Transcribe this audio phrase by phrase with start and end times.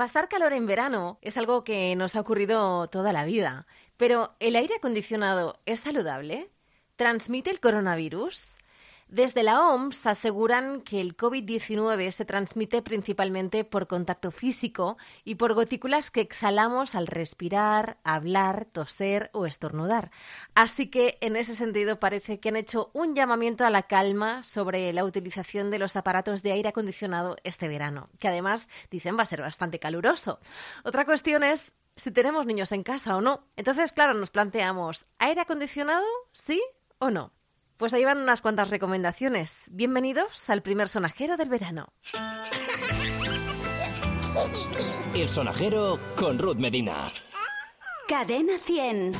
[0.00, 3.66] Pasar calor en verano es algo que nos ha ocurrido toda la vida,
[3.98, 6.48] pero ¿el aire acondicionado es saludable?
[6.96, 8.56] ¿Transmite el coronavirus?
[9.10, 15.54] Desde la OMS aseguran que el COVID-19 se transmite principalmente por contacto físico y por
[15.54, 20.12] gotículas que exhalamos al respirar, hablar, toser o estornudar.
[20.54, 24.92] Así que en ese sentido parece que han hecho un llamamiento a la calma sobre
[24.92, 29.26] la utilización de los aparatos de aire acondicionado este verano, que además dicen va a
[29.26, 30.38] ser bastante caluroso.
[30.84, 33.42] Otra cuestión es si tenemos niños en casa o no.
[33.56, 36.06] Entonces, claro, nos planteamos, ¿aire acondicionado?
[36.30, 36.62] ¿Sí
[37.00, 37.32] o no?
[37.80, 39.70] Pues ahí van unas cuantas recomendaciones.
[39.72, 41.94] Bienvenidos al primer sonajero del verano.
[45.14, 47.06] El sonajero con Ruth Medina.
[48.06, 49.12] Cadena 100.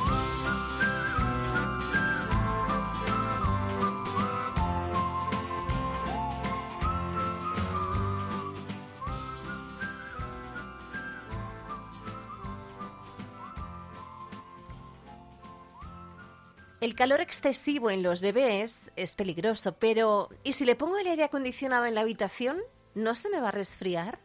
[16.81, 21.25] El calor excesivo en los bebés es peligroso, pero ¿y si le pongo el aire
[21.25, 22.59] acondicionado en la habitación?
[22.95, 24.19] ¿No se me va a resfriar?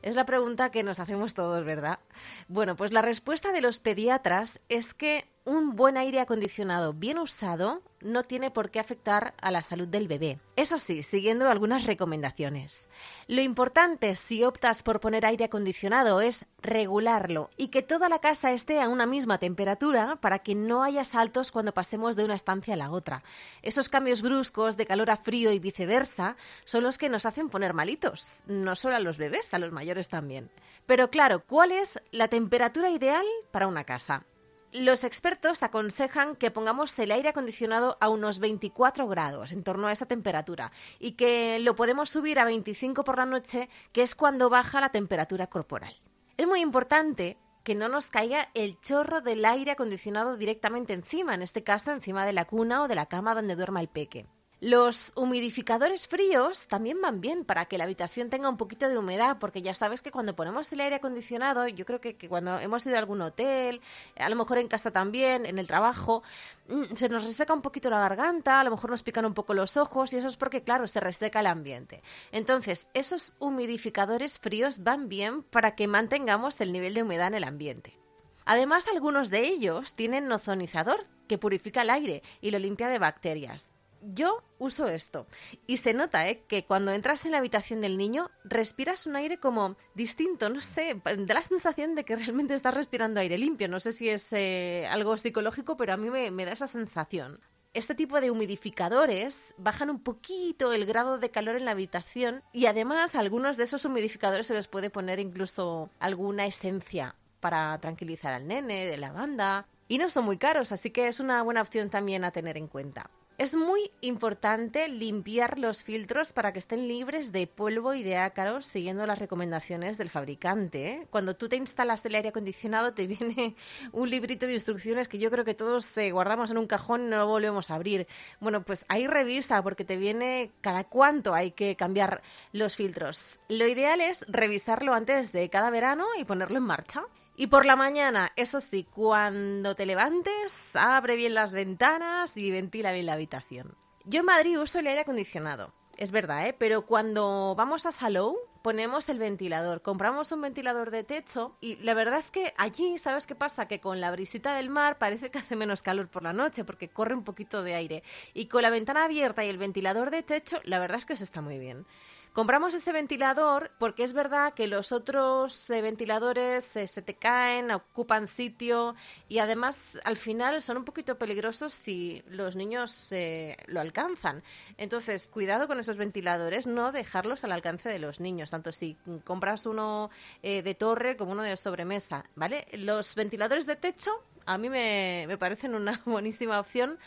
[0.00, 1.98] Es la pregunta que nos hacemos todos, ¿verdad?
[2.46, 7.82] Bueno, pues la respuesta de los pediatras es que un buen aire acondicionado bien usado
[8.00, 10.38] no tiene por qué afectar a la salud del bebé.
[10.54, 12.88] Eso sí, siguiendo algunas recomendaciones.
[13.26, 18.52] Lo importante si optas por poner aire acondicionado es regularlo y que toda la casa
[18.52, 22.74] esté a una misma temperatura para que no haya saltos cuando pasemos de una estancia
[22.74, 23.24] a la otra.
[23.62, 27.74] Esos cambios bruscos de calor a frío y viceversa son los que nos hacen poner
[27.74, 30.48] malitos, no solo a los bebés, a los mayores también.
[30.86, 34.26] Pero claro, ¿cuál es la temperatura ideal para una casa?
[34.72, 39.92] Los expertos aconsejan que pongamos el aire acondicionado a unos 24 grados, en torno a
[39.92, 44.48] esa temperatura, y que lo podemos subir a 25 por la noche, que es cuando
[44.48, 45.92] baja la temperatura corporal.
[46.36, 51.42] Es muy importante que no nos caiga el chorro del aire acondicionado directamente encima, en
[51.42, 54.26] este caso encima de la cuna o de la cama donde duerma el peque.
[54.62, 59.38] Los humidificadores fríos también van bien para que la habitación tenga un poquito de humedad,
[59.40, 62.96] porque ya sabes que cuando ponemos el aire acondicionado, yo creo que, cuando hemos ido
[62.96, 63.80] a algún hotel,
[64.18, 66.22] a lo mejor en casa también, en el trabajo,
[66.68, 69.54] mm, se nos reseca un poquito la garganta, a lo mejor nos pican un poco
[69.54, 72.02] los ojos y eso es porque, claro, se reseca el ambiente.
[72.30, 77.44] Entonces, esos humidificadores fríos van bien para que mantengamos el nivel de humedad en el
[77.44, 77.96] ambiente.
[78.44, 83.70] Además, algunos de ellos tienen ozonizador, que purifica el aire y lo limpia de bacterias
[84.02, 85.26] yo uso esto
[85.66, 86.42] y se nota ¿eh?
[86.48, 91.00] que cuando entras en la habitación del niño respiras un aire como distinto, no sé,
[91.04, 93.68] da la sensación de que realmente estás respirando aire limpio.
[93.68, 97.40] No sé si es eh, algo psicológico, pero a mí me, me da esa sensación.
[97.72, 102.66] Este tipo de humidificadores bajan un poquito el grado de calor en la habitación y
[102.66, 108.32] además a algunos de esos humidificadores se les puede poner incluso alguna esencia para tranquilizar
[108.32, 109.66] al nene, de lavanda.
[109.86, 112.68] Y no son muy caros, así que es una buena opción también a tener en
[112.68, 113.10] cuenta.
[113.40, 118.66] Es muy importante limpiar los filtros para que estén libres de polvo y de ácaros
[118.66, 120.90] siguiendo las recomendaciones del fabricante.
[120.90, 121.06] ¿eh?
[121.08, 123.56] Cuando tú te instalas el aire acondicionado te viene
[123.92, 127.08] un librito de instrucciones que yo creo que todos eh, guardamos en un cajón y
[127.08, 128.06] no lo volvemos a abrir.
[128.40, 132.20] Bueno, pues ahí revisa porque te viene cada cuánto hay que cambiar
[132.52, 133.40] los filtros.
[133.48, 137.06] Lo ideal es revisarlo antes de cada verano y ponerlo en marcha.
[137.40, 142.92] Y por la mañana, eso sí, cuando te levantes, abre bien las ventanas y ventila
[142.92, 143.78] bien la habitación.
[144.04, 146.52] Yo en Madrid uso el aire acondicionado, es verdad, ¿eh?
[146.52, 151.94] Pero cuando vamos a Salou, ponemos el ventilador, compramos un ventilador de techo y la
[151.94, 153.66] verdad es que allí, ¿sabes qué pasa?
[153.66, 156.90] Que con la brisita del mar parece que hace menos calor por la noche porque
[156.90, 158.02] corre un poquito de aire.
[158.34, 161.24] Y con la ventana abierta y el ventilador de techo, la verdad es que se
[161.24, 161.86] está muy bien.
[162.32, 167.72] Compramos ese ventilador porque es verdad que los otros eh, ventiladores eh, se te caen,
[167.72, 168.94] ocupan sitio
[169.28, 174.44] y además al final son un poquito peligrosos si los niños eh, lo alcanzan.
[174.76, 179.66] Entonces, cuidado con esos ventiladores, no dejarlos al alcance de los niños, tanto si compras
[179.66, 180.10] uno
[180.42, 182.66] de torre como uno de sobremesa, ¿vale?
[182.72, 184.12] Los ventiladores de techo
[184.52, 186.98] a mí me, me parecen una buenísima opción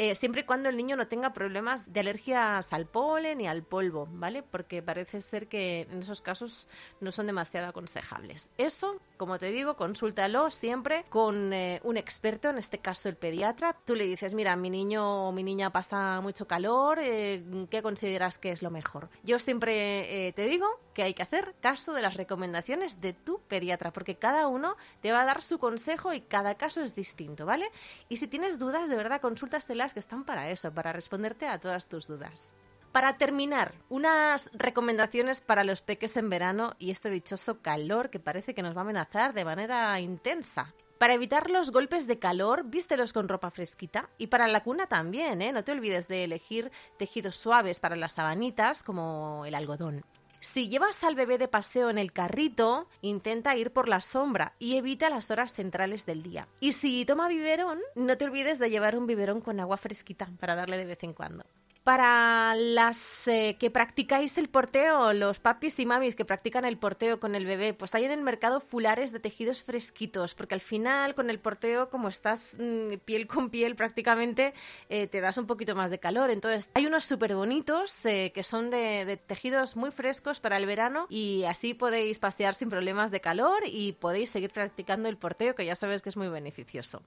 [0.00, 3.64] eh, siempre y cuando el niño no tenga problemas de alergias al polen y al
[3.64, 4.44] polvo, ¿vale?
[4.44, 6.68] Porque parece ser que en esos casos
[7.00, 8.48] no son demasiado aconsejables.
[8.58, 13.72] Eso, como te digo, consúltalo siempre con eh, un experto, en este caso el pediatra.
[13.84, 18.38] Tú le dices, mira, mi niño o mi niña pasa mucho calor, eh, ¿qué consideras
[18.38, 19.08] que es lo mejor?
[19.24, 23.92] Yo siempre te digo que hay que hacer caso de las recomendaciones de tu pediatra,
[23.92, 27.70] porque cada uno te va a dar su consejo y cada caso es distinto, ¿vale?
[28.08, 31.88] Y si tienes dudas, de verdad, consúltaselas que están para eso, para responderte a todas
[31.88, 32.56] tus dudas.
[32.92, 38.54] Para terminar, unas recomendaciones para los peques en verano y este dichoso calor que parece
[38.54, 40.74] que nos va a amenazar de manera intensa.
[40.98, 44.10] Para evitar los golpes de calor, vístelos con ropa fresquita.
[44.18, 45.52] Y para la cuna también, ¿eh?
[45.52, 50.04] No te olvides de elegir tejidos suaves para las sabanitas, como el algodón.
[50.40, 54.76] Si llevas al bebé de paseo en el carrito, intenta ir por la sombra y
[54.76, 56.46] evita las horas centrales del día.
[56.60, 60.54] Y si toma biberón, no te olvides de llevar un biberón con agua fresquita para
[60.54, 61.44] darle de vez en cuando.
[61.88, 67.18] Para las eh, que practicáis el porteo, los papis y mamis que practican el porteo
[67.18, 71.14] con el bebé, pues hay en el mercado fulares de tejidos fresquitos, porque al final
[71.14, 74.52] con el porteo, como estás mm, piel con piel prácticamente,
[74.90, 76.28] eh, te das un poquito más de calor.
[76.30, 80.66] Entonces hay unos súper bonitos eh, que son de, de tejidos muy frescos para el
[80.66, 85.54] verano y así podéis pasear sin problemas de calor y podéis seguir practicando el porteo,
[85.54, 87.02] que ya sabes que es muy beneficioso.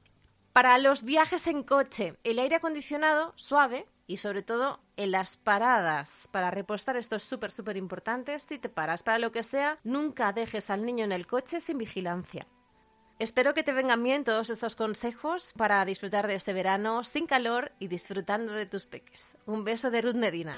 [0.53, 6.27] Para los viajes en coche, el aire acondicionado suave y sobre todo en las paradas.
[6.31, 8.37] Para repostar esto es súper, súper importante.
[8.39, 11.77] Si te paras para lo que sea, nunca dejes al niño en el coche sin
[11.77, 12.45] vigilancia.
[13.19, 17.71] Espero que te vengan bien todos estos consejos para disfrutar de este verano sin calor
[17.79, 19.37] y disfrutando de tus peques.
[19.45, 20.57] Un beso de Ruth Medina.